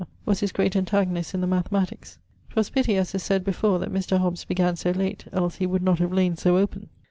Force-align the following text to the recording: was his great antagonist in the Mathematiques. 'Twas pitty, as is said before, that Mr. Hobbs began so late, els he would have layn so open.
was 0.25 0.39
his 0.39 0.51
great 0.51 0.75
antagonist 0.75 1.35
in 1.35 1.41
the 1.41 1.47
Mathematiques. 1.47 2.17
'Twas 2.49 2.71
pitty, 2.71 2.95
as 2.97 3.13
is 3.13 3.21
said 3.21 3.43
before, 3.43 3.77
that 3.77 3.93
Mr. 3.93 4.17
Hobbs 4.17 4.45
began 4.45 4.75
so 4.75 4.89
late, 4.89 5.25
els 5.31 5.57
he 5.57 5.67
would 5.67 5.87
have 5.87 6.11
layn 6.11 6.35
so 6.35 6.57
open. 6.57 6.89